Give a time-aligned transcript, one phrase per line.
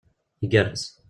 [0.41, 0.97] Igerrez